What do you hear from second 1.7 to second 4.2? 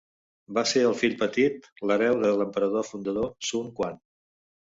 i l'hereu de l'emperador fundador Sun Quan.